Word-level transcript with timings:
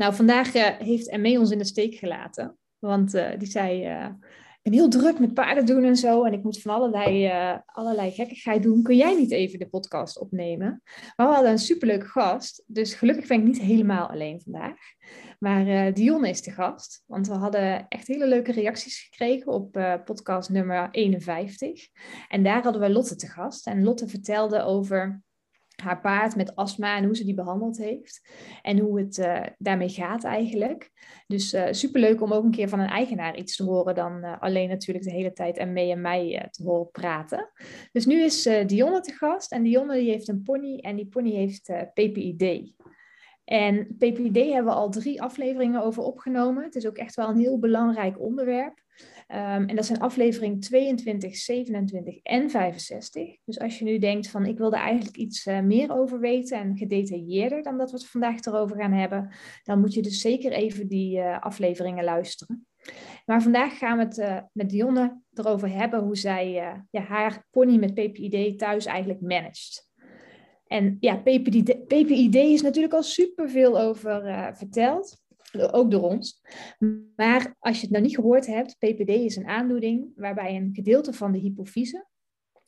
Nou, 0.00 0.14
vandaag 0.14 0.54
uh, 0.54 0.68
heeft 0.78 1.08
Emme 1.08 1.38
ons 1.38 1.50
in 1.50 1.58
de 1.58 1.64
steek 1.64 1.94
gelaten. 1.94 2.58
Want 2.78 3.14
uh, 3.14 3.28
die 3.38 3.48
zei, 3.48 3.88
uh, 3.88 4.04
ik 4.28 4.60
ben 4.62 4.72
heel 4.72 4.88
druk 4.88 5.18
met 5.18 5.34
paarden 5.34 5.66
doen 5.66 5.84
en 5.84 5.96
zo. 5.96 6.24
En 6.24 6.32
ik 6.32 6.42
moet 6.42 6.62
van 6.62 6.74
allerlei, 6.74 7.30
allerlei 7.66 8.10
gekkigheid 8.10 8.62
doen. 8.62 8.82
Kun 8.82 8.96
jij 8.96 9.14
niet 9.14 9.30
even 9.30 9.58
de 9.58 9.68
podcast 9.68 10.18
opnemen? 10.18 10.82
Maar 11.16 11.26
we 11.26 11.32
hadden 11.32 11.50
een 11.50 11.58
superleuke 11.58 12.06
gast. 12.06 12.64
Dus 12.66 12.94
gelukkig 12.94 13.26
ben 13.26 13.38
ik 13.38 13.44
niet 13.44 13.60
helemaal 13.60 14.10
alleen 14.10 14.40
vandaag. 14.40 14.78
Maar 15.38 15.94
Dionne 15.94 16.28
is 16.28 16.42
de 16.42 16.50
gast. 16.50 17.02
Want 17.06 17.28
we 17.28 17.34
hadden 17.34 17.88
echt 17.88 18.06
hele 18.06 18.26
leuke 18.26 18.52
reacties 18.52 19.08
gekregen 19.10 19.52
op 19.52 19.72
podcast 20.04 20.50
nummer 20.50 20.88
51. 20.90 21.88
En 22.28 22.42
daar 22.42 22.62
hadden 22.62 22.82
we 22.82 22.90
Lotte 22.90 23.16
te 23.16 23.28
gast. 23.28 23.66
En 23.66 23.82
Lotte 23.82 24.08
vertelde 24.08 24.62
over 24.62 25.22
haar 25.80 26.00
paard 26.00 26.36
met 26.36 26.56
astma 26.56 26.96
en 26.96 27.04
hoe 27.04 27.16
ze 27.16 27.24
die 27.24 27.34
behandeld 27.34 27.78
heeft. 27.78 28.28
En 28.62 28.78
hoe 28.78 29.00
het 29.00 29.18
uh, 29.18 29.42
daarmee 29.58 29.88
gaat 29.88 30.24
eigenlijk. 30.24 30.90
Dus 31.26 31.54
uh, 31.54 31.66
superleuk 31.70 32.22
om 32.22 32.32
ook 32.32 32.44
een 32.44 32.50
keer 32.50 32.68
van 32.68 32.80
een 32.80 32.88
eigenaar 32.88 33.36
iets 33.36 33.56
te 33.56 33.64
horen 33.64 33.94
dan 33.94 34.24
uh, 34.24 34.40
alleen 34.40 34.68
natuurlijk 34.68 35.04
de 35.04 35.12
hele 35.12 35.32
tijd 35.32 35.56
en 35.56 35.72
mee 35.72 35.90
en 35.90 36.00
mij 36.00 36.48
te 36.50 36.62
horen 36.62 36.90
praten. 36.90 37.50
Dus 37.92 38.06
nu 38.06 38.22
is 38.22 38.42
Dionne 38.66 39.00
te 39.00 39.12
gast 39.12 39.52
en 39.52 39.62
Dionne 39.62 39.94
die 39.94 40.10
heeft 40.10 40.28
een 40.28 40.42
pony 40.42 40.78
en 40.78 40.96
die 40.96 41.08
pony 41.08 41.30
heeft 41.30 41.72
PPID. 41.92 42.74
En 43.44 43.96
PPID 43.96 44.36
hebben 44.36 44.64
we 44.64 44.78
al 44.78 44.90
drie 44.90 45.22
afleveringen 45.22 45.82
over 45.82 46.02
opgenomen. 46.02 46.64
Het 46.64 46.74
is 46.74 46.86
ook 46.86 46.96
echt 46.96 47.14
wel 47.14 47.28
een 47.28 47.38
heel 47.38 47.58
belangrijk 47.58 48.20
onderwerp. 48.20 48.82
Um, 49.34 49.68
en 49.68 49.76
dat 49.76 49.86
zijn 49.86 50.00
aflevering 50.00 50.64
22, 50.64 51.36
27 51.36 52.18
en 52.22 52.50
65. 52.50 53.36
Dus 53.44 53.58
als 53.58 53.78
je 53.78 53.84
nu 53.84 53.98
denkt 53.98 54.28
van 54.28 54.46
ik 54.46 54.58
wil 54.58 54.72
er 54.72 54.78
eigenlijk 54.78 55.16
iets 55.16 55.46
uh, 55.46 55.60
meer 55.60 55.92
over 55.92 56.20
weten 56.20 56.58
en 56.58 56.76
gedetailleerder 56.76 57.62
dan 57.62 57.78
dat 57.78 57.90
we 57.90 57.96
het 57.96 58.06
vandaag 58.06 58.40
erover 58.40 58.76
gaan 58.76 58.92
hebben, 58.92 59.34
dan 59.62 59.80
moet 59.80 59.94
je 59.94 60.02
dus 60.02 60.20
zeker 60.20 60.52
even 60.52 60.88
die 60.88 61.18
uh, 61.18 61.40
afleveringen 61.40 62.04
luisteren. 62.04 62.66
Maar 63.26 63.42
vandaag 63.42 63.78
gaan 63.78 63.98
we 63.98 64.04
het 64.04 64.18
uh, 64.18 64.38
met 64.52 64.70
Dionne 64.70 65.20
erover 65.32 65.72
hebben 65.72 66.00
hoe 66.00 66.16
zij 66.16 66.50
ja, 66.90 67.02
haar 67.02 67.46
pony 67.50 67.76
met 67.76 67.94
PPID 67.94 68.58
thuis 68.58 68.86
eigenlijk 68.86 69.20
managt. 69.20 69.88
En 70.66 70.96
ja, 71.00 71.16
PPID, 71.16 71.86
PPID 71.86 72.34
is 72.34 72.62
natuurlijk 72.62 72.94
al 72.94 73.02
superveel 73.02 73.80
over 73.80 74.22
verteld 74.56 75.20
ook 75.52 75.90
door 75.90 76.02
ons. 76.02 76.40
Maar 77.16 77.54
als 77.58 77.76
je 77.76 77.86
het 77.86 77.94
nog 77.94 78.02
niet 78.02 78.14
gehoord 78.14 78.46
hebt, 78.46 78.76
PPD 78.78 79.08
is 79.08 79.36
een 79.36 79.48
aandoening 79.48 80.12
waarbij 80.16 80.56
een 80.56 80.70
gedeelte 80.72 81.12
van 81.12 81.32
de 81.32 81.38
hypofyse, 81.38 82.06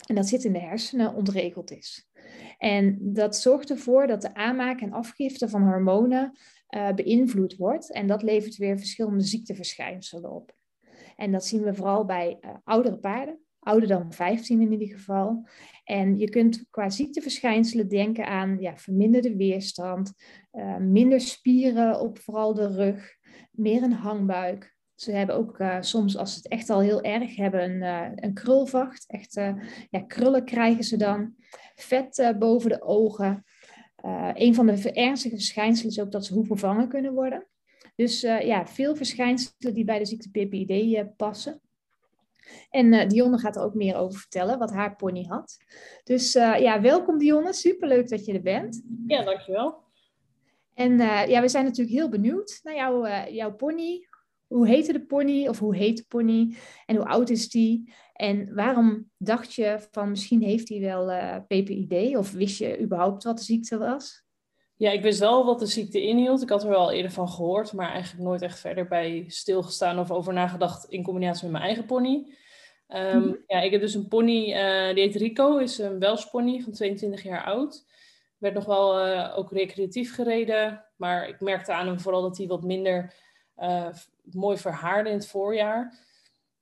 en 0.07 0.15
dat 0.15 0.29
zit 0.29 0.45
in 0.45 0.53
de 0.53 0.59
hersenen, 0.59 1.15
ontregeld 1.15 1.71
is. 1.71 2.09
En 2.59 2.99
dat 3.01 3.37
zorgt 3.37 3.71
ervoor 3.71 4.07
dat 4.07 4.23
de 4.23 4.35
aanmaak 4.35 4.81
en 4.81 4.93
afgifte 4.93 5.49
van 5.49 5.63
hormonen 5.63 6.39
uh, 6.71 6.93
beïnvloed 6.93 7.57
wordt. 7.57 7.93
En 7.93 8.07
dat 8.07 8.23
levert 8.23 8.57
weer 8.57 8.79
verschillende 8.79 9.25
ziekteverschijnselen 9.25 10.31
op. 10.31 10.57
En 11.17 11.33
dat 11.33 11.47
zien 11.47 11.63
we 11.63 11.75
vooral 11.75 12.05
bij 12.05 12.39
uh, 12.41 12.51
oudere 12.65 12.99
paarden, 12.99 13.39
ouder 13.63 13.89
dan 13.89 14.13
15 14.13 14.61
in 14.61 14.73
ieder 14.73 14.97
geval. 14.97 15.47
En 15.85 16.19
je 16.19 16.31
kunt 16.31 16.65
qua 16.71 16.91
ziekteverschijnselen 16.91 17.89
denken 17.89 18.27
aan 18.27 18.57
ja, 18.61 18.77
verminderde 18.77 19.37
weerstand, 19.37 20.13
uh, 20.53 20.77
minder 20.77 21.21
spieren 21.21 22.01
op 22.01 22.19
vooral 22.19 22.55
de 22.55 22.67
rug, 22.67 23.17
meer 23.51 23.83
een 23.83 23.93
hangbuik. 23.93 24.77
Ze 24.95 25.13
hebben 25.13 25.37
ook 25.37 25.59
uh, 25.59 25.77
soms, 25.81 26.17
als 26.17 26.33
ze 26.33 26.37
het 26.37 26.49
echt 26.49 26.71
al 26.71 26.81
heel 26.81 27.03
erg 27.03 27.37
hebben, 27.37 27.63
een, 27.63 27.83
uh, 27.83 28.09
een 28.15 28.35
krulvacht. 28.35 29.05
Echt 29.07 29.35
ja, 29.91 30.01
krullen 30.07 30.45
krijgen 30.45 30.85
ze 30.85 30.97
dan. 30.97 31.35
Vet 31.75 32.35
boven 32.39 32.71
de 32.71 32.83
ogen. 32.83 33.45
een 34.33 34.55
van 34.55 34.67
de 34.67 34.93
ernstige 34.93 35.35
verschijnselen 35.35 35.91
is 35.91 36.01
ook 36.01 36.13
dat 36.13 36.27
ze 36.27 36.35
hoevervangen 36.35 36.89
kunnen 36.89 37.15
worden. 37.15 37.47
Dus 37.95 38.21
ja, 38.21 38.67
veel 38.67 38.97
verschijnselen 38.97 39.75
die 39.75 39.85
bij 39.85 39.99
de 39.99 40.05
ziekte 40.05 40.31
PPID 40.31 41.17
passen. 41.17 41.62
En 42.71 42.93
uh, 42.93 43.09
Dionne 43.09 43.39
gaat 43.39 43.57
er 43.57 43.63
ook 43.63 43.75
meer 43.75 43.97
over 43.97 44.21
vertellen, 44.21 44.59
wat 44.59 44.73
haar 44.73 44.97
pony 44.97 45.25
had. 45.29 45.57
Dus 46.05 46.35
uh, 46.35 46.59
ja, 46.59 46.81
welkom 46.81 47.19
Dionne. 47.19 47.53
Superleuk 47.53 48.09
dat 48.09 48.25
je 48.25 48.33
er 48.33 48.43
bent. 48.43 48.83
Ja, 49.07 49.23
dankjewel. 49.23 49.83
En 50.75 50.93
uh, 50.93 51.27
ja, 51.27 51.41
we 51.41 51.49
zijn 51.49 51.65
natuurlijk 51.65 51.97
heel 51.97 52.09
benieuwd 52.09 52.61
naar 52.63 52.75
jou, 52.75 53.09
jouw 53.33 53.55
pony. 53.55 54.07
Hoe 54.47 54.67
heette 54.67 54.93
de 54.93 55.07
pony 55.07 55.49
of 55.49 55.59
hoe 55.59 55.77
heet 55.77 55.97
de 55.97 56.05
pony? 56.09 56.55
En 56.87 56.97
hoe 56.97 57.07
oud 57.07 57.31
is 57.31 57.49
die? 57.49 57.93
En 58.13 58.55
waarom 58.55 59.11
dacht 59.17 59.55
je 59.55 59.89
van 59.91 60.11
misschien 60.11 60.43
heeft 60.43 60.69
hij 60.69 60.81
wel 60.81 61.07
PPID? 61.47 62.17
Of 62.17 62.33
wist 62.33 62.59
je 62.59 62.81
überhaupt 62.81 63.25
wat 63.25 63.39
de 63.39 63.45
ziekte 63.45 63.79
was? 63.79 64.25
Ja, 64.83 64.91
ik 64.91 65.03
wist 65.03 65.19
wel 65.19 65.45
wat 65.45 65.59
de 65.59 65.67
ziekte 65.67 66.03
inhield. 66.03 66.43
Ik 66.43 66.49
had 66.49 66.63
er 66.63 66.69
wel 66.69 66.93
eerder 66.93 67.11
van 67.11 67.29
gehoord, 67.29 67.73
maar 67.73 67.91
eigenlijk 67.91 68.25
nooit 68.25 68.43
echt 68.43 68.59
verder 68.59 68.87
bij 68.87 69.25
stilgestaan 69.29 69.99
of 69.99 70.11
over 70.11 70.33
nagedacht 70.33 70.85
in 70.85 71.03
combinatie 71.03 71.43
met 71.43 71.53
mijn 71.53 71.65
eigen 71.65 71.87
pony. 71.87 72.35
Um, 72.89 73.17
mm 73.17 73.23
-hmm. 73.23 73.39
Ja, 73.47 73.61
ik 73.61 73.71
heb 73.71 73.81
dus 73.81 73.95
een 73.95 74.09
pony, 74.09 74.49
uh, 74.49 74.95
die 74.95 75.05
heet 75.05 75.15
Rico, 75.15 75.57
is 75.57 75.79
een 75.79 75.99
Welsh 75.99 76.25
pony 76.25 76.61
van 76.61 76.73
22 76.73 77.23
jaar 77.23 77.45
oud. 77.45 77.87
Werd 78.39 78.55
nog 78.55 78.65
wel 78.65 79.09
uh, 79.09 79.39
ook 79.39 79.53
recreatief 79.53 80.15
gereden, 80.15 80.85
maar 80.97 81.29
ik 81.29 81.41
merkte 81.41 81.73
aan 81.73 81.87
hem 81.87 82.01
vooral 82.01 82.23
dat 82.23 82.37
hij 82.37 82.47
wat 82.47 82.63
minder 82.63 83.15
uh, 83.59 83.89
mooi 84.23 84.59
verhaarde 84.59 85.09
in 85.11 85.17
het 85.17 85.29
voorjaar. 85.29 85.99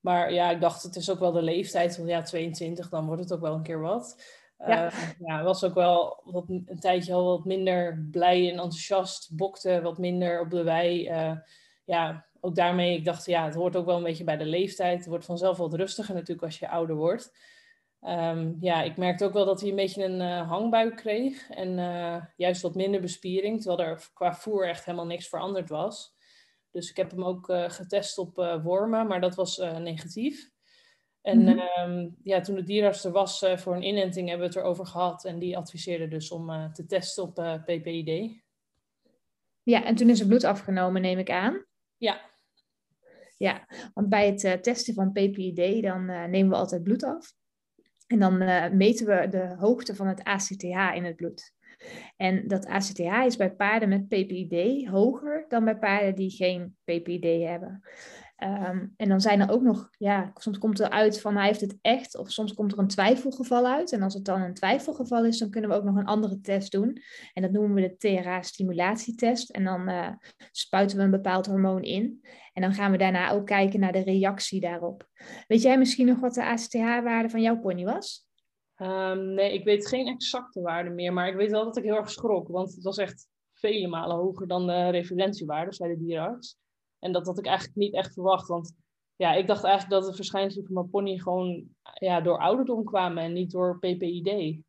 Maar 0.01 0.33
ja, 0.33 0.51
ik 0.51 0.61
dacht, 0.61 0.83
het 0.83 0.97
is 0.97 1.11
ook 1.11 1.19
wel 1.19 1.33
de 1.33 1.43
leeftijd, 1.43 1.97
want 1.97 2.09
ja, 2.09 2.23
22, 2.23 2.89
dan 2.89 3.07
wordt 3.07 3.23
het 3.23 3.33
ook 3.33 3.41
wel 3.41 3.55
een 3.55 3.63
keer 3.63 3.81
wat. 3.81 4.23
Ja. 4.67 4.91
ja, 5.19 5.43
was 5.43 5.65
ook 5.65 5.75
wel 5.75 6.21
wat, 6.25 6.49
een 6.49 6.79
tijdje 6.81 7.15
al 7.15 7.25
wat 7.25 7.45
minder 7.45 8.07
blij 8.11 8.45
en 8.45 8.51
enthousiast, 8.51 9.37
bokte 9.37 9.81
wat 9.83 9.99
minder 9.99 10.41
op 10.41 10.51
de 10.51 10.63
wei. 10.63 11.03
ja, 11.85 12.27
ook 12.41 12.55
daarmee, 12.55 12.97
ik 12.97 13.05
dacht, 13.05 13.27
ja, 13.27 13.45
het 13.45 13.55
hoort 13.55 13.77
ook 13.77 13.87
wel 13.87 13.97
een 13.97 14.03
beetje 14.03 14.25
bij 14.25 14.37
de 14.37 14.45
leeftijd. 14.45 14.99
Het 14.99 15.07
wordt 15.07 15.25
vanzelf 15.25 15.57
wat 15.57 15.75
rustiger 15.75 16.15
natuurlijk 16.15 16.43
als 16.43 16.59
je 16.59 16.69
ouder 16.69 16.97
wordt. 16.97 17.37
Um, 18.03 18.57
ja, 18.61 18.83
ik 18.83 18.97
merkte 18.97 19.25
ook 19.25 19.33
wel 19.33 19.45
dat 19.45 19.61
hij 19.61 19.71
een 19.71 19.77
beetje 19.77 20.05
een 20.05 20.21
uh, 20.21 20.49
hangbuik 20.49 20.97
kreeg. 20.97 21.51
En 21.51 21.75
juist 22.37 22.63
wat 22.63 22.75
minder 22.75 23.01
bespiering, 23.01 23.63
terwijl 23.63 23.89
er 23.89 24.09
qua 24.15 24.35
voer 24.35 24.69
echt 24.69 24.85
helemaal 24.85 25.07
niks 25.07 25.29
veranderd 25.29 25.69
was. 25.69 26.15
Dus 26.71 26.91
ik 26.91 26.97
heb 26.97 27.11
hem 27.11 27.25
ook 27.25 27.47
getest 27.67 28.19
op 28.19 28.37
wormen, 28.63 29.07
maar 29.07 29.21
dat 29.21 29.35
was 29.35 29.57
negatief. 29.79 30.51
En 31.23 31.39
mm 31.39 31.47
-hmm. 31.47 31.91
um, 31.91 32.17
ja, 32.23 32.41
toen 32.41 32.55
de 32.55 32.63
dierarts 32.63 33.05
er 33.05 33.13
was 33.13 33.45
voor 33.55 33.75
een 33.75 33.83
inenting, 33.83 34.29
hebben 34.29 34.49
we 34.49 34.55
het 34.55 34.63
erover 34.63 34.87
gehad. 34.87 35.25
En 35.25 35.39
die 35.39 35.57
adviseerde 35.57 36.09
dus 36.09 36.31
om 36.31 36.73
te 36.73 36.87
testen 36.87 37.23
op 37.23 37.35
PPID. 37.65 38.41
Ja, 39.63 39.85
en 39.85 39.95
toen 39.95 40.09
is 40.09 40.21
er 40.21 40.27
bloed 40.27 40.45
afgenomen, 40.45 41.03
neem 41.03 41.19
ik 41.19 41.31
aan. 41.31 41.65
Ja. 41.97 42.21
Ja, 43.37 43.67
want 43.95 44.09
bij 44.09 44.27
het 44.27 44.63
testen 44.63 44.95
van 44.95 45.13
PPID 45.13 45.83
dan 45.83 46.05
nemen 46.05 46.49
we 46.49 46.57
altijd 46.57 46.83
bloed 46.83 47.05
af. 47.05 47.33
En 48.07 48.19
dan 48.19 48.39
meten 48.77 49.07
we 49.07 49.29
de 49.29 49.55
hoogte 49.59 49.95
van 49.95 50.07
het 50.07 50.25
ACTH 50.25 50.95
in 50.95 51.05
het 51.05 51.17
bloed. 51.17 51.53
En 52.17 52.49
dat 52.49 52.67
ACTH 52.67 53.25
is 53.27 53.37
bij 53.37 53.53
paarden 53.53 53.89
met 53.89 54.09
PPID 54.09 54.89
hoger 54.89 55.45
dan 55.49 55.65
bij 55.65 55.79
paarden 55.79 56.15
die 56.15 56.31
geen 56.31 56.77
PPID 56.85 57.43
hebben. 57.43 57.83
Um, 58.45 58.95
en 58.97 59.09
dan 59.09 59.21
zijn 59.21 59.41
er 59.41 59.51
ook 59.51 59.63
nog, 59.63 59.89
ja, 59.99 60.31
soms 60.35 60.59
komt 60.59 60.81
er 60.81 60.91
uit 60.91 61.21
van 61.21 61.37
hij 61.37 61.47
heeft 61.47 61.61
het 61.61 61.79
echt, 61.81 62.17
of 62.17 62.31
soms 62.31 62.55
komt 62.55 62.73
er 62.73 62.79
een 62.79 62.89
twijfelgeval 62.89 63.67
uit. 63.67 63.93
En 63.93 64.03
als 64.03 64.15
het 64.15 64.25
dan 64.25 64.41
een 64.41 64.55
twijfelgeval 64.55 65.25
is, 65.25 65.39
dan 65.39 65.51
kunnen 65.51 65.71
we 65.71 65.77
ook 65.77 65.85
nog 65.85 65.97
een 65.97 66.07
andere 66.07 66.41
test 66.41 66.73
doen. 66.73 67.03
En 67.33 67.43
dat 67.43 67.51
noemen 67.51 67.75
we 67.75 67.81
de 67.81 67.97
TRA-stimulatietest. 67.97 69.51
En 69.51 69.65
dan 69.65 69.89
uh, 69.89 70.09
spuiten 70.51 70.97
we 70.97 71.03
een 71.03 71.11
bepaald 71.11 71.47
hormoon 71.47 71.83
in. 71.83 72.21
En 72.53 72.63
dan 72.63 72.75
gaan 72.75 72.91
we 72.91 72.99
daarna 72.99 73.31
ook 73.31 73.47
kijken 73.47 73.81
naar 73.81 73.93
de 73.93 74.03
reactie 74.03 74.61
daarop. 74.61 75.09
Weet 75.47 75.63
jij 75.63 75.79
misschien 75.79 76.07
nog 76.07 76.21
wat 76.21 76.35
de 76.35 76.45
ACTH-waarde 76.45 77.29
van 77.29 77.43
jouw 77.43 77.59
pony 77.59 77.85
was? 77.85 78.29
Um, 78.77 79.35
nee, 79.35 79.53
ik 79.53 79.65
weet 79.65 79.89
geen 79.89 80.07
exacte 80.07 80.61
waarde 80.61 80.91
meer, 80.91 81.13
maar 81.13 81.29
ik 81.29 81.37
weet 81.37 81.51
wel 81.51 81.65
dat 81.65 81.77
ik 81.77 81.85
heel 81.85 81.97
erg 81.97 82.11
schrok, 82.11 82.49
want 82.49 82.75
het 82.75 82.83
was 82.83 82.99
echt 82.99 83.29
vele 83.53 83.89
malen 83.89 84.17
hoger 84.17 84.47
dan 84.47 84.67
de 84.67 84.91
referentiewaarde, 84.91 85.75
zei 85.75 85.95
de 85.95 86.05
dierenarts. 86.05 86.59
En 87.01 87.13
dat 87.13 87.27
had 87.27 87.39
ik 87.39 87.47
eigenlijk 87.47 87.77
niet 87.77 87.95
echt 87.95 88.13
verwacht. 88.13 88.49
Want 88.49 88.77
ja, 89.17 89.35
ik 89.35 89.47
dacht 89.47 89.65
eigenlijk 89.65 90.03
dat 90.03 90.11
de 90.11 90.17
verschijnselen 90.17 90.67
van 90.67 90.75
mijn 90.75 90.91
pony 90.91 91.19
gewoon 91.19 91.69
ja, 91.95 92.21
door 92.21 92.39
ouderdom 92.39 92.85
kwamen 92.85 93.23
en 93.23 93.33
niet 93.33 93.51
door 93.51 93.79
PPID. 93.79 94.63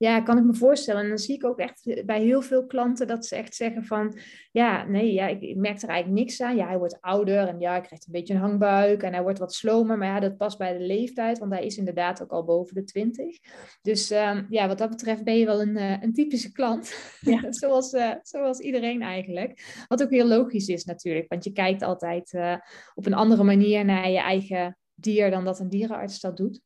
Ja, 0.00 0.20
kan 0.20 0.38
ik 0.38 0.44
me 0.44 0.54
voorstellen. 0.54 1.02
En 1.02 1.08
dan 1.08 1.18
zie 1.18 1.34
ik 1.34 1.44
ook 1.44 1.58
echt 1.58 2.02
bij 2.06 2.22
heel 2.22 2.42
veel 2.42 2.66
klanten 2.66 3.06
dat 3.06 3.26
ze 3.26 3.36
echt 3.36 3.54
zeggen 3.54 3.84
van, 3.84 4.18
ja, 4.52 4.84
nee, 4.84 5.12
ja, 5.12 5.26
ik, 5.26 5.56
merk 5.56 5.82
er 5.82 5.88
eigenlijk 5.88 6.20
niks 6.20 6.40
aan. 6.40 6.56
Ja, 6.56 6.66
hij 6.66 6.78
wordt 6.78 7.00
ouder 7.00 7.48
en 7.48 7.60
ja, 7.60 7.70
hij 7.70 7.80
krijgt 7.80 8.06
een 8.06 8.12
beetje 8.12 8.34
een 8.34 8.40
hangbuik 8.40 9.02
en 9.02 9.12
hij 9.12 9.22
wordt 9.22 9.38
wat 9.38 9.54
slomer. 9.54 9.98
Maar 9.98 10.08
ja, 10.08 10.20
dat 10.20 10.36
past 10.36 10.58
bij 10.58 10.78
de 10.78 10.84
leeftijd, 10.84 11.38
want 11.38 11.52
hij 11.52 11.66
is 11.66 11.76
inderdaad 11.76 12.22
ook 12.22 12.30
al 12.30 12.44
boven 12.44 12.74
de 12.74 12.84
twintig. 12.84 13.38
Dus 13.82 14.10
um, 14.10 14.46
ja, 14.50 14.68
wat 14.68 14.78
dat 14.78 14.90
betreft 14.90 15.24
ben 15.24 15.38
je 15.38 15.44
wel 15.44 15.60
een, 15.60 15.76
uh, 15.76 16.02
een 16.02 16.12
typische 16.12 16.52
klant. 16.52 16.94
Ja. 17.20 17.52
zoals, 17.60 17.92
uh, 17.92 18.12
zoals 18.22 18.58
iedereen 18.58 19.02
eigenlijk. 19.02 19.84
Wat 19.88 20.02
ook 20.02 20.10
heel 20.10 20.26
logisch 20.26 20.68
is 20.68 20.84
natuurlijk, 20.84 21.28
want 21.28 21.44
je 21.44 21.52
kijkt 21.52 21.82
altijd 21.82 22.32
uh, 22.32 22.56
op 22.94 23.06
een 23.06 23.14
andere 23.14 23.42
manier 23.42 23.84
naar 23.84 24.10
je 24.10 24.20
eigen 24.20 24.78
dier 24.94 25.30
dan 25.30 25.44
dat 25.44 25.60
een 25.60 25.68
dierenarts 25.68 26.20
dat 26.20 26.36
doet. 26.36 26.60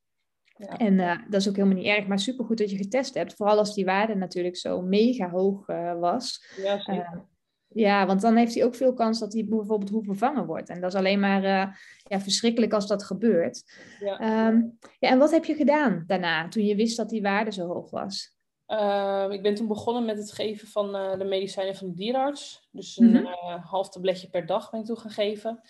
Ja. 0.68 0.76
En 0.76 0.92
uh, 0.92 1.16
dat 1.28 1.40
is 1.40 1.48
ook 1.48 1.56
helemaal 1.56 1.76
niet 1.76 1.86
erg, 1.86 2.06
maar 2.06 2.18
supergoed 2.18 2.58
dat 2.58 2.70
je 2.70 2.76
getest 2.76 3.14
hebt. 3.14 3.34
Vooral 3.34 3.58
als 3.58 3.74
die 3.74 3.84
waarde 3.84 4.14
natuurlijk 4.14 4.56
zo 4.56 4.82
mega 4.82 5.30
hoog 5.30 5.68
uh, 5.68 5.98
was. 6.00 6.44
Ja, 6.56 6.88
uh, 6.88 7.10
ja, 7.68 8.06
want 8.06 8.20
dan 8.20 8.36
heeft 8.36 8.54
hij 8.54 8.64
ook 8.64 8.74
veel 8.74 8.94
kans 8.94 9.18
dat 9.18 9.32
hij 9.32 9.44
bijvoorbeeld 9.48 9.90
hoe 9.90 10.04
vervangen 10.04 10.46
wordt. 10.46 10.68
En 10.68 10.80
dat 10.80 10.92
is 10.92 10.98
alleen 10.98 11.20
maar 11.20 11.42
ja, 12.02 12.20
verschrikkelijk 12.20 12.72
als 12.72 12.86
dat 12.86 13.04
gebeurt. 13.04 13.62
Ja. 14.00 14.46
Um, 14.48 14.78
ja, 14.98 15.08
en 15.08 15.18
wat 15.18 15.30
heb 15.30 15.44
je 15.44 15.54
gedaan 15.54 16.04
daarna, 16.06 16.48
toen 16.48 16.64
je 16.64 16.76
wist 16.76 16.96
dat 16.96 17.08
die 17.08 17.22
waarde 17.22 17.52
zo 17.52 17.66
hoog 17.66 17.90
was? 17.90 18.36
Ehm, 18.66 19.30
ik 19.30 19.42
ben 19.42 19.54
toen 19.54 19.66
begonnen 19.66 20.04
met 20.04 20.18
het 20.18 20.32
geven 20.32 20.68
van 20.68 20.92
de 21.18 21.24
medicijnen 21.24 21.76
van 21.76 21.88
de 21.88 21.94
dierarts. 21.94 22.68
Dus 22.70 22.98
een 22.98 23.06
mm 23.06 23.14
-hmm. 23.14 23.60
half 23.60 23.88
tabletje 23.88 24.28
per 24.28 24.46
dag 24.46 24.70
ben 24.70 24.80
ik 24.80 24.86
toen 24.86 24.98
gaan 24.98 25.10
geven. 25.10 25.60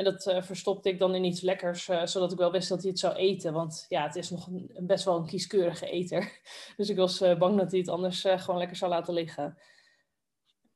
En 0.00 0.06
dat 0.06 0.26
uh, 0.26 0.42
verstopte 0.42 0.88
ik 0.88 0.98
dan 0.98 1.14
in 1.14 1.24
iets 1.24 1.40
lekkers, 1.40 1.88
uh, 1.88 2.06
zodat 2.06 2.32
ik 2.32 2.38
wel 2.38 2.52
wist 2.52 2.68
dat 2.68 2.80
hij 2.80 2.90
het 2.90 2.98
zou 2.98 3.14
eten. 3.14 3.52
Want 3.52 3.84
ja, 3.88 4.06
het 4.06 4.16
is 4.16 4.30
nog 4.30 4.46
een, 4.46 4.70
best 4.80 5.04
wel 5.04 5.16
een 5.16 5.26
kieskeurige 5.26 5.90
eter. 5.90 6.40
Dus 6.76 6.88
ik 6.88 6.96
was 6.96 7.22
uh, 7.22 7.38
bang 7.38 7.58
dat 7.58 7.70
hij 7.70 7.80
het 7.80 7.88
anders 7.88 8.20
gewoon 8.20 8.58
lekker 8.58 8.76
zou 8.76 8.90
laten 8.90 9.14
liggen. 9.14 9.58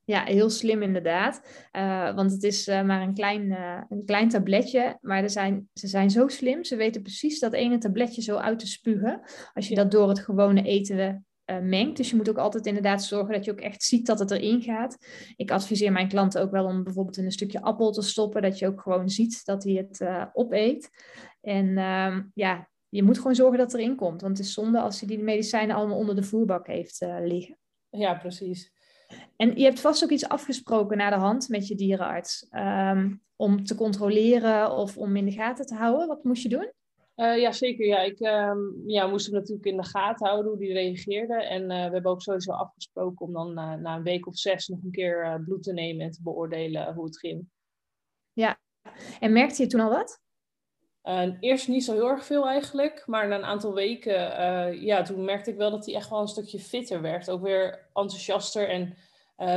Ja, 0.05 0.25
heel 0.25 0.51
slim 0.51 0.83
inderdaad. 0.83 1.43
want 2.15 2.33
het 2.33 2.43
is 2.43 2.67
maar 2.67 3.03
een 3.03 3.15
klein, 3.15 3.51
een 3.89 4.05
klein 4.05 4.29
tabletje. 4.29 4.99
Maar 5.01 5.23
er 5.23 5.31
zijn, 5.31 5.69
ze 5.75 5.87
zijn 5.87 6.11
zo 6.11 6.29
slim. 6.29 6.65
Ze 6.65 6.77
weten 6.77 7.03
precies 7.03 7.39
dat 7.39 7.53
ene 7.53 7.79
tabletje 7.79 8.23
zo 8.23 8.37
uit 8.37 8.59
te 8.59 8.67
spugen. 8.67 9.21
Als 9.55 9.69
je 9.69 9.75
ja. 9.75 9.83
dat 9.83 9.91
door 9.91 10.09
het 10.09 10.21
gewone 10.21 10.63
eten 10.63 11.27
uh, 11.47 11.59
mengt. 11.59 11.97
Dus 11.97 12.11
je 12.11 12.17
moet 12.17 12.29
ook 12.29 12.39
altijd 12.39 12.67
inderdaad 12.67 13.05
zorgen 13.05 13.35
dat 13.35 13.45
je 13.45 13.51
ook 13.51 13.61
echt 13.61 13.83
ziet 13.83 14.07
dat 14.07 14.19
het 14.19 14.31
erin 14.31 14.63
gaat. 14.63 14.97
Ik 15.37 15.51
adviseer 15.51 15.93
mijn 15.93 16.09
klanten 16.09 16.43
ook 16.43 16.51
wel 16.51 16.65
om 16.65 16.85
bijvoorbeeld 16.85 17.17
in 17.17 17.25
een 17.25 17.33
stukje 17.33 17.63
appel 17.63 17.93
te 17.93 18.03
stoppen, 18.03 18.43
dat 18.43 18.59
je 18.59 18.67
ook 18.67 18.81
gewoon 18.81 19.09
ziet 19.09 19.45
dat 19.45 19.65
hij 19.65 19.73
het 19.73 20.01
uh, 20.01 20.25
opeet. 20.33 20.91
En 21.41 21.67
uh, 21.67 22.19
ja, 22.35 22.69
je 22.89 23.03
moet 23.03 23.17
gewoon 23.17 23.35
zorgen 23.35 23.59
dat 23.59 23.73
het 23.73 23.81
erin 23.81 23.97
komt, 23.97 24.21
want 24.21 24.37
het 24.39 24.47
is 24.47 24.53
zonde 24.53 24.81
als 24.81 25.01
hij 25.01 25.09
die 25.09 25.19
medicijnen 25.19 25.77
allemaal 25.77 25.99
onder 25.99 26.15
de 26.15 26.23
voerbak 26.23 26.67
heeft 26.67 27.03
uh, 27.03 27.17
liggen. 27.21 27.59
Ja, 27.91 28.15
precies. 28.15 28.73
En 29.37 29.57
je 29.57 29.65
hebt 29.65 29.81
vast 29.81 30.05
ook 30.05 30.11
iets 30.11 30.29
afgesproken 30.29 30.97
na 30.97 31.11
de 31.11 31.17
hand 31.17 31.49
met 31.49 31.69
je 31.69 31.75
dierenarts 31.75 32.47
um, 32.51 33.23
om 33.37 33.65
te 33.65 33.75
controleren 33.75 34.73
of 34.73 34.97
om 34.97 35.17
in 35.17 35.25
de 35.25 35.33
gaten 35.33 35.67
te 35.67 35.75
houden. 35.75 36.09
Wat 36.09 36.25
moest 36.25 36.43
je 36.43 36.49
doen? 36.49 36.73
Uh, 37.17 37.39
ja, 37.39 37.53
zeker. 37.53 37.87
Ja, 37.87 38.01
ik 38.01 38.21
um, 38.21 38.83
ja, 38.87 39.07
moest 39.07 39.27
hem 39.27 39.35
natuurlijk 39.35 39.67
in 39.67 39.77
de 39.77 39.85
gaten 39.85 40.27
houden 40.27 40.51
hoe 40.51 40.61
die 40.61 40.73
reageerde. 40.73 41.43
En 41.43 41.63
uh, 41.63 41.69
we 41.69 41.75
hebben 41.75 42.11
ook 42.11 42.23
sowieso 42.23 42.53
afgesproken 42.53 43.27
om 43.27 43.33
dan 43.33 43.49
uh, 43.49 43.75
na 43.75 43.97
een 43.97 44.03
week 44.03 44.27
of 44.27 44.37
zes 44.37 44.69
nog 44.69 44.83
een 44.83 44.91
keer 44.91 45.43
bloed 45.45 45.63
te 45.63 45.73
nemen 45.73 46.05
en 46.05 46.11
te 46.11 46.23
beoordelen 46.23 46.95
hoe 46.95 47.05
het 47.05 47.19
ging. 47.19 47.47
Ja, 48.33 48.61
en 49.21 49.33
merkte 49.33 49.63
je 49.63 49.69
toen 49.69 49.81
al 49.81 49.91
wat? 49.91 50.23
eerst 51.41 51.69
niet 51.69 51.85
zo 51.85 51.93
heel 51.93 52.09
erg 52.09 52.25
veel 52.25 52.49
eigenlijk, 52.49 53.03
maar 53.07 53.29
na 53.29 53.37
een 53.37 53.45
aantal 53.45 53.75
weken, 53.75 54.15
ja, 54.85 55.03
toen 55.03 55.25
merkte 55.25 55.51
ik 55.51 55.57
wel 55.57 55.71
dat 55.71 55.87
hij 55.87 55.95
echt 55.95 56.11
wel 56.11 56.21
een 56.21 56.29
stukje 56.29 56.59
fitter 56.59 57.01
werd. 57.01 57.31
Ook 57.31 57.43
weer 57.43 57.89
enthousiaster 57.93 58.69
en 58.69 58.97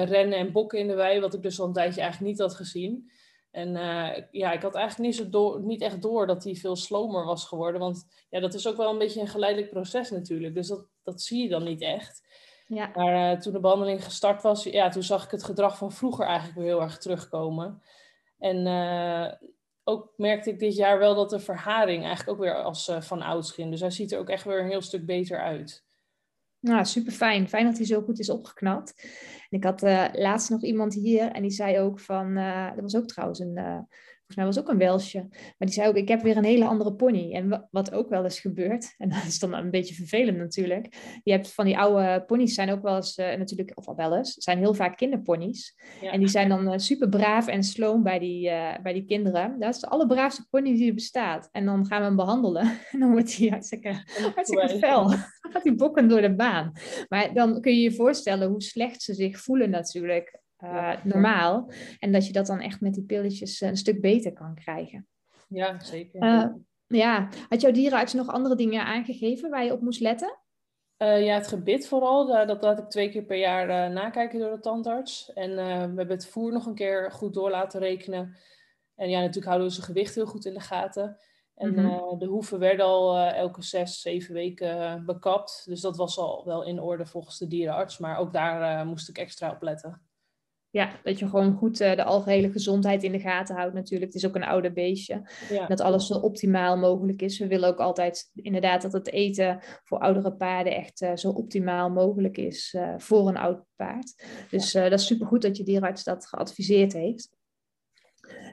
rennen 0.05 0.37
en 0.37 0.51
bokken 0.51 0.79
in 0.79 0.87
de 0.87 0.95
wei, 0.95 1.19
wat 1.19 1.33
ik 1.33 1.41
dus 1.41 1.59
al 1.59 1.67
een 1.67 1.73
tijdje 1.73 2.01
eigenlijk 2.01 2.31
niet 2.31 2.41
had 2.41 2.55
gezien. 2.55 3.11
En 3.51 3.75
uh, 3.75 4.23
ja, 4.31 4.51
ik 4.51 4.61
had 4.61 4.75
eigenlijk 4.75 4.97
niet, 4.97 5.15
zo 5.15 5.29
door, 5.29 5.61
niet 5.61 5.81
echt 5.81 6.01
door 6.01 6.27
dat 6.27 6.43
hij 6.43 6.55
veel 6.55 6.75
slomer 6.75 7.25
was 7.25 7.45
geworden. 7.45 7.79
Want 7.81 8.05
ja, 8.29 8.39
dat 8.39 8.53
is 8.53 8.67
ook 8.67 8.77
wel 8.77 8.91
een 8.91 8.97
beetje 8.97 9.21
een 9.21 9.27
geleidelijk 9.27 9.71
proces 9.71 10.09
natuurlijk. 10.09 10.53
Dus 10.53 10.67
dat, 10.67 10.85
dat 11.03 11.21
zie 11.21 11.43
je 11.43 11.49
dan 11.49 11.63
niet 11.63 11.81
echt. 11.81 12.25
Ja. 12.67 12.91
Maar 12.95 13.33
uh, 13.33 13.39
toen 13.39 13.53
de 13.53 13.59
behandeling 13.59 14.03
gestart 14.03 14.41
was, 14.41 14.63
ja, 14.63 14.89
toen 14.89 15.03
zag 15.03 15.23
ik 15.23 15.31
het 15.31 15.43
gedrag 15.43 15.77
van 15.77 15.91
vroeger 15.91 16.25
eigenlijk 16.25 16.57
weer 16.57 16.67
heel 16.67 16.81
erg 16.81 16.97
terugkomen. 16.97 17.81
En 18.39 18.65
uh, 18.65 19.31
ook 19.83 20.13
merkte 20.17 20.49
ik 20.49 20.59
dit 20.59 20.75
jaar 20.75 20.99
wel 20.99 21.15
dat 21.15 21.29
de 21.29 21.39
verharing 21.39 22.03
eigenlijk 22.03 22.29
ook 22.29 22.43
weer 22.43 22.63
als 22.63 22.91
van 22.99 23.21
oud 23.21 23.51
ging. 23.51 23.71
Dus 23.71 23.79
hij 23.79 23.91
ziet 23.91 24.11
er 24.11 24.19
ook 24.19 24.29
echt 24.29 24.43
weer 24.43 24.59
een 24.59 24.69
heel 24.69 24.81
stuk 24.81 25.05
beter 25.05 25.39
uit. 25.39 25.86
Nou, 26.59 26.85
super 26.85 27.11
fijn. 27.11 27.49
Fijn 27.49 27.65
dat 27.65 27.77
hij 27.77 27.85
zo 27.85 28.01
goed 28.01 28.19
is 28.19 28.29
opgeknapt. 28.29 28.93
En 29.49 29.57
ik 29.57 29.63
had 29.63 29.83
uh, 29.83 30.05
laatst 30.13 30.49
nog 30.49 30.63
iemand 30.63 30.93
hier 30.93 31.31
en 31.31 31.41
die 31.41 31.51
zei 31.51 31.79
ook 31.79 31.99
van, 31.99 32.37
uh, 32.37 32.69
dat 32.73 32.81
was 32.81 32.95
ook 32.95 33.07
trouwens 33.07 33.39
een, 33.39 33.57
uh, 33.57 33.79
volgens 34.27 34.35
mij 34.35 34.45
was 34.45 34.59
ook 34.59 34.69
een 34.69 34.87
Welsje, 34.87 35.19
maar 35.29 35.55
die 35.57 35.71
zei 35.71 35.87
ook, 35.87 35.95
ik 35.95 36.07
heb 36.07 36.21
weer 36.21 36.37
een 36.37 36.43
hele 36.43 36.65
andere 36.65 36.93
pony. 36.93 37.33
En 37.33 37.67
wat 37.71 37.91
ook 37.91 38.09
wel 38.09 38.23
eens 38.23 38.39
gebeurt, 38.39 38.93
en 38.97 39.09
dat 39.09 39.23
is 39.27 39.39
dan 39.39 39.53
een 39.53 39.71
beetje 39.71 39.95
vervelend 39.95 40.37
natuurlijk, 40.37 41.19
je 41.23 41.31
hebt 41.31 41.53
van 41.53 41.65
die 41.65 41.77
oude 41.77 42.23
ponies 42.25 42.53
zijn 42.53 42.69
ook 42.69 42.81
wel 42.81 42.95
eens, 42.95 43.15
natuurlijk, 43.15 43.71
of 43.73 43.87
al 43.87 43.95
wel 43.95 44.15
eens, 44.15 44.33
zijn 44.33 44.57
heel 44.57 44.73
vaak 44.73 44.97
kinderponies. 44.97 45.75
Ja. 46.01 46.11
En 46.11 46.19
die 46.19 46.27
zijn 46.27 46.49
dan 46.49 46.79
super 46.79 47.09
braaf 47.09 47.47
en 47.47 47.63
sloom 47.63 48.03
bij 48.03 48.19
die, 48.19 48.43
bij 48.83 48.93
die 48.93 49.05
kinderen. 49.05 49.59
Dat 49.59 49.73
is 49.73 49.79
de 49.79 49.87
allerbraafste 49.87 50.45
pony 50.49 50.75
die 50.75 50.87
er 50.87 50.93
bestaat. 50.93 51.49
En 51.51 51.65
dan 51.65 51.85
gaan 51.85 51.99
we 51.99 52.05
hem 52.05 52.15
behandelen 52.15 52.79
en 52.91 52.99
dan 52.99 53.11
wordt 53.11 53.37
hij 53.37 53.47
hartstikke, 53.47 53.89
hartstikke 54.35 54.77
fel. 54.77 55.07
Dan 55.07 55.51
gaat 55.51 55.63
hij 55.63 55.75
bokken 55.75 56.07
door 56.07 56.21
de 56.21 56.35
baan. 56.35 56.71
Maar 57.09 57.33
dan 57.33 57.61
kun 57.61 57.71
je 57.71 57.81
je 57.81 57.91
voorstellen 57.91 58.49
hoe 58.49 58.61
slecht 58.61 59.01
ze 59.01 59.13
zich 59.13 59.39
voelen 59.39 59.69
natuurlijk 59.69 60.39
uh, 60.63 60.93
normaal. 61.03 61.71
En 61.99 62.11
dat 62.11 62.27
je 62.27 62.33
dat 62.33 62.45
dan 62.45 62.59
echt 62.59 62.81
met 62.81 62.93
die 62.93 63.03
pilletjes 63.03 63.61
een 63.61 63.77
stuk 63.77 64.01
beter 64.01 64.33
kan 64.33 64.55
krijgen. 64.55 65.07
Ja, 65.47 65.79
zeker. 65.79 66.23
Uh, 66.23 66.45
ja, 66.87 67.29
had 67.49 67.61
jouw 67.61 67.71
dierenarts 67.71 68.13
nog 68.13 68.27
andere 68.27 68.55
dingen 68.55 68.85
aangegeven 68.85 69.49
waar 69.49 69.65
je 69.65 69.73
op 69.73 69.81
moest 69.81 70.01
letten? 70.01 70.39
Uh, 70.97 71.25
ja, 71.25 71.33
het 71.33 71.47
gebit 71.47 71.87
vooral. 71.87 72.45
dat 72.47 72.61
laat 72.61 72.79
ik 72.79 72.89
twee 72.89 73.09
keer 73.09 73.23
per 73.23 73.37
jaar 73.37 73.91
nakijken 73.91 74.39
door 74.39 74.51
de 74.51 74.59
tandarts. 74.59 75.33
En 75.33 75.55
we 75.55 75.61
hebben 75.97 76.09
het 76.09 76.27
voer 76.27 76.51
nog 76.51 76.65
een 76.65 76.75
keer 76.75 77.11
goed 77.11 77.33
door 77.33 77.49
laten 77.49 77.79
rekenen. 77.79 78.37
En 78.95 79.09
ja, 79.09 79.19
natuurlijk 79.19 79.45
houden 79.45 79.67
we 79.67 79.73
zijn 79.73 79.85
gewicht 79.85 80.15
heel 80.15 80.25
goed 80.25 80.45
in 80.45 80.53
de 80.53 80.59
gaten. 80.59 81.17
En 81.55 81.69
mm 81.69 81.77
-hmm. 81.77 82.19
de 82.19 82.25
hoeven 82.25 82.59
werden 82.59 82.85
al 82.85 83.17
elke 83.17 83.63
zes, 83.63 84.01
zeven 84.01 84.33
weken 84.33 85.05
bekapt. 85.05 85.63
Dus 85.65 85.81
dat 85.81 85.97
was 85.97 86.17
al 86.17 86.45
wel 86.45 86.63
in 86.63 86.81
orde 86.81 87.05
volgens 87.05 87.37
de 87.37 87.47
dierenarts. 87.47 87.97
Maar 87.97 88.17
ook 88.17 88.33
daar 88.33 88.85
moest 88.85 89.09
ik 89.09 89.17
extra 89.17 89.51
op 89.51 89.61
letten 89.61 90.06
ja, 90.69 90.99
dat 91.03 91.19
je 91.19 91.27
gewoon 91.27 91.55
goed 91.55 91.81
uh, 91.81 91.95
de 91.95 92.03
algehele 92.03 92.51
gezondheid 92.51 93.03
in 93.03 93.11
de 93.11 93.19
gaten 93.19 93.55
houdt 93.55 93.73
natuurlijk. 93.73 94.13
Het 94.13 94.23
is 94.23 94.29
ook 94.29 94.35
een 94.35 94.43
oude 94.43 94.71
beestje. 94.71 95.29
Ja. 95.49 95.67
Dat 95.67 95.81
alles 95.81 96.07
zo 96.07 96.13
optimaal 96.13 96.77
mogelijk 96.77 97.21
is. 97.21 97.39
We 97.39 97.47
willen 97.47 97.69
ook 97.69 97.79
altijd 97.79 98.29
inderdaad 98.33 98.81
dat 98.81 98.93
het 98.93 99.11
eten 99.11 99.59
voor 99.83 99.99
oudere 99.99 100.35
paarden 100.35 100.75
echt 100.75 101.01
uh, 101.01 101.15
zo 101.15 101.29
optimaal 101.29 101.89
mogelijk 101.89 102.37
is 102.37 102.73
uh, 102.77 102.93
voor 102.97 103.27
een 103.27 103.37
oud 103.37 103.63
paard. 103.75 104.23
Dus 104.49 104.71
dat 104.71 104.91
is 104.91 105.05
supergoed 105.05 105.41
dat 105.41 105.57
je 105.57 105.63
dierenarts 105.63 106.03
dat 106.03 106.27
geadviseerd 106.27 106.93
heeft. 106.93 107.36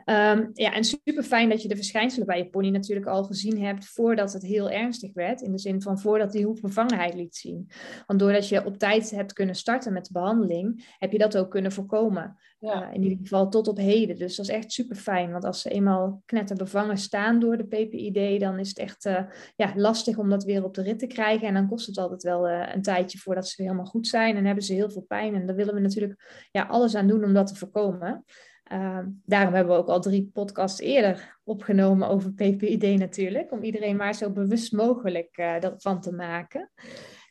Um, 0.04 0.50
ja, 0.52 0.73
en 0.73 0.85
super 0.85 1.23
fijn 1.23 1.49
dat 1.49 1.62
je 1.62 1.69
de 1.69 1.76
verschijnselen 1.76 2.26
bij 2.26 2.38
je 2.38 2.49
pony 2.49 2.71
natuurlijk 2.71 3.07
al 3.07 3.25
gezien 3.25 3.62
hebt 3.62 3.87
voordat 3.87 4.33
het 4.33 4.43
heel 4.43 4.71
ernstig 4.71 5.12
werd. 5.12 5.40
In 5.40 5.52
de 5.52 5.59
zin 5.59 5.83
van 5.83 5.99
voordat 5.99 6.33
die 6.33 6.45
hoefbevangenheid 6.45 7.14
liet 7.14 7.37
zien. 7.37 7.71
Want 8.07 8.19
doordat 8.19 8.49
je 8.49 8.64
op 8.64 8.78
tijd 8.78 9.11
hebt 9.11 9.33
kunnen 9.33 9.54
starten 9.54 9.93
met 9.93 10.04
de 10.04 10.12
behandeling, 10.12 10.95
heb 10.99 11.12
je 11.12 11.19
dat 11.19 11.37
ook 11.37 11.50
kunnen 11.50 11.73
voorkomen. 11.73 12.38
Ja. 12.59 12.88
Uh, 12.88 12.95
in 12.95 13.02
ieder 13.02 13.19
geval 13.23 13.49
tot 13.49 13.69
op 13.69 13.76
heden. 13.76 14.19
Dus 14.19 14.37
dat 14.37 14.49
is 14.49 14.54
echt 14.54 14.73
super 14.73 14.97
fijn. 14.97 15.33
Want 15.33 15.45
als 15.45 15.61
ze 15.61 15.71
eenmaal 15.71 16.23
knetterbevangen 16.26 16.99
staan 16.99 17.40
door 17.40 17.57
de 17.57 17.66
PPID, 17.66 18.40
dan 18.40 18.59
is 18.59 18.69
het 18.69 18.78
echt 18.78 19.04
uh, 19.04 19.21
ja, 19.57 19.73
lastig 19.76 20.19
om 20.19 20.31
dat 20.31 20.45
weer 20.45 20.64
op 20.64 20.75
de 20.75 20.83
rit 20.83 20.99
te 20.99 21.07
krijgen. 21.07 21.49
En 21.49 21.54
dan 21.54 21.69
kost 21.69 21.87
het 21.87 21.99
altijd 21.99 22.23
wel 22.23 22.49
uh, 22.49 22.69
een 22.75 22.83
tijdje 22.83 23.19
voordat 23.19 23.49
ze 23.49 23.54
weer 23.57 23.66
helemaal 23.66 23.90
goed 23.90 24.07
zijn. 24.07 24.37
En 24.37 24.45
hebben 24.45 24.64
ze 24.64 24.73
heel 24.73 24.90
veel 24.90 25.04
pijn. 25.09 25.35
En 25.35 25.47
daar 25.47 25.57
willen 25.57 25.75
we 25.75 25.81
natuurlijk 25.81 26.49
ja, 26.50 26.62
alles 26.62 26.95
aan 26.95 27.07
doen 27.07 27.25
om 27.25 27.33
dat 27.33 27.47
te 27.47 27.54
voorkomen. 27.54 28.25
Uh, 28.73 28.99
daarom 29.25 29.54
hebben 29.54 29.75
we 29.75 29.80
ook 29.80 29.88
al 29.88 30.00
drie 30.00 30.30
podcasts 30.33 30.80
eerder 30.80 31.38
opgenomen 31.44 32.09
over 32.09 32.33
PPID 32.33 32.99
natuurlijk, 32.99 33.52
om 33.52 33.62
iedereen 33.62 33.97
maar 33.97 34.14
zo 34.14 34.30
bewust 34.30 34.73
mogelijk 34.73 35.38
uh, 35.38 35.64
ervan 35.64 36.00
te 36.00 36.12
maken. 36.12 36.71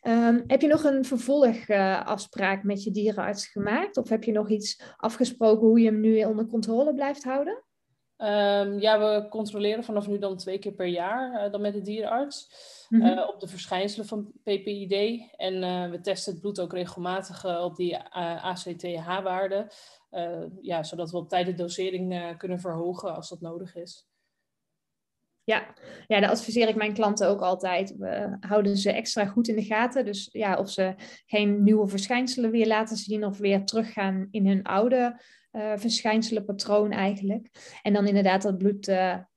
Um, 0.02 0.44
heb 0.46 0.60
je 0.60 0.68
nog 0.68 0.84
een 0.84 1.04
vervolgafspraak 1.04 2.58
uh, 2.58 2.64
met 2.64 2.82
je 2.82 2.90
dierenarts 2.90 3.46
gemaakt? 3.46 3.96
Of 3.96 4.08
heb 4.08 4.24
je 4.24 4.32
nog 4.32 4.48
iets 4.48 4.82
afgesproken 4.96 5.66
hoe 5.66 5.80
je 5.80 5.86
hem 5.86 6.00
nu 6.00 6.24
onder 6.24 6.46
controle 6.46 6.94
blijft 6.94 7.24
houden? 7.24 7.64
Um, 8.16 8.80
ja, 8.80 8.98
we 8.98 9.26
controleren 9.28 9.84
vanaf 9.84 10.08
nu 10.08 10.18
dan 10.18 10.36
twee 10.36 10.58
keer 10.58 10.72
per 10.72 10.86
jaar 10.86 11.44
uh, 11.44 11.52
dan 11.52 11.60
met 11.60 11.72
de 11.72 11.80
dierenarts 11.80 12.48
mm 12.88 13.00
-hmm. 13.00 13.18
uh, 13.18 13.28
op 13.28 13.40
de 13.40 13.46
verschijnselen 13.46 14.06
van 14.06 14.32
PPID. 14.42 15.22
En 15.36 15.90
we 15.90 16.00
testen 16.00 16.32
het 16.32 16.42
bloed 16.42 16.60
ook 16.60 16.72
regelmatig 16.72 17.60
op 17.62 17.76
die 17.76 17.98
ACTH-waarde. 18.42 19.70
Ja, 20.60 20.82
zodat 20.82 21.10
we 21.10 21.16
op 21.16 21.28
tijd 21.28 21.46
de 21.46 21.54
dosering 21.54 22.34
kunnen 22.38 22.60
verhogen 22.60 23.14
als 23.14 23.28
dat 23.28 23.40
nodig 23.40 23.74
is. 23.76 24.06
Ja. 25.44 25.74
ja, 26.06 26.20
daar 26.20 26.30
adviseer 26.30 26.68
ik 26.68 26.76
mijn 26.76 26.92
klanten 26.92 27.28
ook 27.28 27.40
altijd. 27.40 27.96
We 27.96 28.36
houden 28.40 28.76
ze 28.76 28.92
extra 28.92 29.26
goed 29.26 29.48
in 29.48 29.54
de 29.54 29.62
gaten. 29.64 30.04
Dus 30.04 30.28
ja, 30.32 30.58
of 30.58 30.70
ze 30.70 30.94
geen 31.26 31.62
nieuwe 31.62 31.88
verschijnselen 31.88 32.50
weer 32.50 32.66
laten 32.66 32.96
zien 32.96 33.24
of 33.24 33.38
weer 33.38 33.64
teruggaan 33.64 34.28
in 34.30 34.46
hun 34.46 34.62
oude 34.62 35.20
uh, 35.52 35.72
verschijnselen, 35.76 36.44
patroon 36.44 36.90
eigenlijk. 36.90 37.48
En 37.82 37.92
dan 37.92 38.06
inderdaad 38.06 38.42
dat 38.42 38.58
bloed 38.58 38.92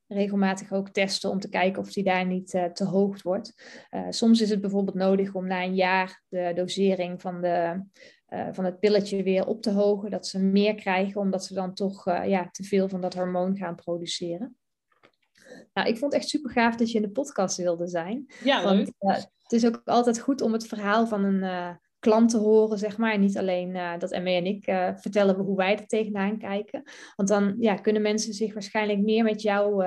regelmatig 0.06 0.72
ook 0.72 0.88
testen 0.88 1.30
om 1.30 1.40
te 1.40 1.48
kijken 1.48 1.82
of 1.82 1.92
die 1.92 2.04
daar 2.04 2.26
niet 2.26 2.50
te 2.72 2.84
hoog 2.84 3.22
wordt. 3.22 3.54
soms 4.10 4.40
is 4.40 4.50
het 4.50 4.60
bijvoorbeeld 4.60 4.96
nodig 4.96 5.34
om 5.34 5.46
na 5.46 5.62
een 5.62 5.74
jaar 5.74 6.22
de 6.28 6.52
dosering 6.54 7.20
van, 7.20 7.40
de, 7.40 7.82
van 8.52 8.64
het 8.64 8.80
pilletje 8.80 9.22
weer 9.22 9.46
op 9.46 9.62
te 9.62 9.70
hogen. 9.70 10.10
Dat 10.10 10.26
ze 10.26 10.38
meer 10.38 10.74
krijgen, 10.74 11.20
omdat 11.20 11.44
ze 11.44 11.54
dan 11.54 11.74
toch 11.74 12.04
ja, 12.04 12.48
te 12.50 12.62
veel 12.62 12.88
van 12.88 13.00
dat 13.00 13.14
hormoon 13.14 13.56
gaan 13.56 13.74
produceren. 13.74 14.56
Nou, 15.72 15.88
ik 15.88 15.98
vond 15.98 16.12
het 16.12 16.22
echt 16.22 16.30
super 16.30 16.50
gaaf 16.50 16.76
dat 16.76 16.90
je 16.90 16.96
in 16.96 17.04
de 17.04 17.10
podcast 17.10 17.56
wilde 17.56 17.86
zijn. 17.86 18.26
Ja, 18.44 18.62
Want, 18.62 18.92
het 19.42 19.52
is 19.52 19.66
ook 19.66 19.82
altijd 19.84 20.20
goed 20.20 20.40
om 20.40 20.52
het 20.52 20.66
verhaal 20.66 21.06
van 21.06 21.24
een 21.24 21.78
klant 21.98 22.30
te 22.30 22.38
horen, 22.38 22.78
zeg 22.78 22.98
maar. 22.98 23.12
En 23.12 23.20
niet 23.20 23.38
alleen 23.38 23.98
dat 23.98 24.10
ME 24.10 24.30
en 24.30 24.46
ik 24.46 24.64
vertellen 25.00 25.34
hoe 25.34 25.56
wij 25.56 25.78
er 25.78 25.86
tegenaan 25.86 26.38
kijken. 26.38 26.82
Want 27.16 27.28
dan 27.28 27.54
ja, 27.58 27.74
kunnen 27.74 28.02
mensen 28.02 28.32
zich 28.32 28.52
waarschijnlijk 28.52 28.98
meer 28.98 29.24
met 29.24 29.42
jou 29.42 29.84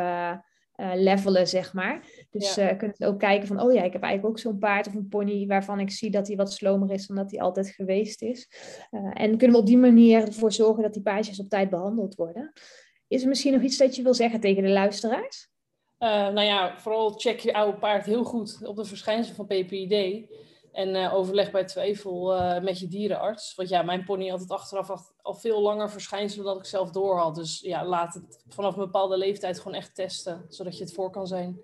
uh, 0.82 0.92
levelen, 0.96 1.48
zeg 1.48 1.74
maar. 1.74 2.26
Dus 2.32 2.56
ja. 2.56 2.76
kunnen 2.76 2.96
ze 2.98 3.06
ook 3.06 3.20
kijken 3.20 3.48
van, 3.48 3.62
oh 3.62 3.74
ja, 3.74 3.84
ik 3.84 3.94
heb 3.94 4.02
eigenlijk 4.02 4.34
ook 4.34 4.40
zo'n 4.40 4.58
paard 4.58 4.88
of 4.88 4.94
een 4.94 5.08
pony 5.08 5.48
waarvan 5.48 5.80
ik 5.80 5.92
zie 5.92 6.12
dat 6.12 6.28
hij 6.28 6.36
wat 6.36 6.54
slomer 6.54 6.92
is 6.92 7.08
dan 7.08 7.16
dat 7.16 7.32
hij 7.32 7.40
altijd 7.40 7.70
geweest 7.70 8.22
is. 8.22 8.50
en 9.14 9.38
kunnen 9.38 9.52
we 9.52 9.62
op 9.62 9.66
die 9.66 9.78
manier 9.78 10.28
ervoor 10.28 10.52
zorgen 10.52 10.84
dat 10.84 10.94
die 10.94 11.02
paardjes 11.02 11.40
op 11.40 11.50
tijd 11.50 11.70
behandeld 11.70 12.16
worden. 12.16 12.52
Is 13.08 13.22
er 13.22 13.28
misschien 13.28 13.54
nog 13.54 13.62
iets 13.62 13.78
dat 13.78 13.96
je 13.96 14.04
wil 14.04 14.14
zeggen 14.14 14.40
tegen 14.40 14.64
de 14.64 14.70
luisteraars? 14.70 15.50
nou 16.00 16.42
ja, 16.42 16.80
vooral 16.80 17.12
check 17.12 17.40
je 17.40 17.54
oude 17.54 17.78
paard 17.78 18.06
heel 18.06 18.24
goed 18.24 18.60
op 18.64 18.76
de 18.76 18.86
verschijnselen 18.86 19.36
van 19.36 19.46
PPID. 19.46 20.26
En 20.72 20.96
uh, 20.96 21.14
overleg 21.14 21.52
bij 21.52 21.66
twijfel 21.66 22.36
uh, 22.36 22.60
met 22.60 22.80
je 22.80 22.88
dierenarts. 22.88 23.56
Want 23.56 23.70
ja, 23.70 23.82
mijn 23.82 24.04
pony 24.04 24.28
had 24.28 24.40
het 24.40 24.52
achteraf 24.52 25.14
al 25.22 25.34
veel 25.34 25.62
langer 25.62 25.90
verschijnselen 25.90 26.46
dan 26.46 26.58
ik 26.58 26.66
zelf 26.66 26.92
door 26.92 27.18
had. 27.18 27.36
Dus 27.36 27.60
ja, 27.60 27.86
laat 27.86 28.14
het 28.14 28.44
vanaf 28.48 28.74
een 28.74 28.84
bepaalde 28.84 29.18
leeftijd 29.18 29.58
gewoon 29.60 29.78
echt 29.78 29.96
testen, 29.96 30.46
zodat 30.50 30.78
je 30.78 30.84
het 30.84 30.94
voor 30.94 31.12
kan 31.12 31.28
zijn. 31.28 31.62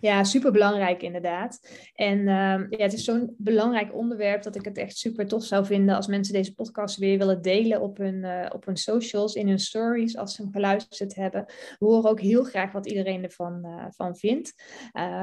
Ja, 0.00 0.24
super 0.24 0.52
belangrijk 0.52 1.02
inderdaad. 1.02 1.68
En 1.94 2.18
uh, 2.18 2.26
ja, 2.70 2.76
het 2.78 2.92
is 2.92 3.04
zo'n 3.04 3.34
belangrijk 3.38 3.94
onderwerp 3.94 4.42
dat 4.42 4.54
ik 4.54 4.64
het 4.64 4.78
echt 4.78 4.96
super 4.96 5.26
tof 5.26 5.44
zou 5.44 5.66
vinden 5.66 5.96
als 5.96 6.06
mensen 6.06 6.34
deze 6.34 6.54
podcast 6.54 6.96
weer 6.96 7.18
willen 7.18 7.42
delen 7.42 7.80
op 7.80 7.96
hun, 7.96 8.14
uh, 8.14 8.46
op 8.52 8.64
hun 8.64 8.76
socials, 8.76 9.34
in 9.34 9.48
hun 9.48 9.58
stories, 9.58 10.16
als 10.16 10.34
ze 10.34 10.42
hem 10.42 10.52
geluisterd 10.52 11.14
hebben. 11.14 11.44
We 11.78 11.86
horen 11.86 12.10
ook 12.10 12.20
heel 12.20 12.44
graag 12.44 12.72
wat 12.72 12.86
iedereen 12.86 13.22
ervan 13.22 13.66
uh, 13.66 13.84
van 13.88 14.16
vindt. 14.16 14.62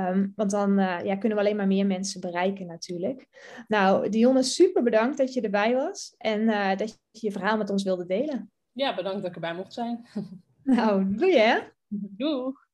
Um, 0.09 0.33
want 0.35 0.51
dan 0.51 0.79
uh, 0.79 0.99
ja, 1.03 1.15
kunnen 1.15 1.37
we 1.37 1.43
alleen 1.43 1.55
maar 1.55 1.67
meer 1.67 1.85
mensen 1.85 2.21
bereiken 2.21 2.65
natuurlijk. 2.65 3.27
Nou, 3.67 4.09
Dionne, 4.09 4.43
super 4.43 4.83
bedankt 4.83 5.17
dat 5.17 5.33
je 5.33 5.41
erbij 5.41 5.73
was 5.73 6.13
en 6.17 6.45
dat 6.77 6.89
je 7.11 7.27
je 7.27 7.31
verhaal 7.31 7.57
met 7.57 7.69
ons 7.69 7.83
wilde 7.83 8.05
delen. 8.05 8.51
Ja, 8.71 8.95
bedankt 8.95 9.21
dat 9.21 9.29
ik 9.29 9.35
erbij 9.35 9.55
mocht 9.55 9.73
zijn. 9.73 10.05
Nou, 10.63 11.15
doe 11.15 11.27
je 11.27 11.39
hè? 11.39 11.59
Doeg! 11.87 12.69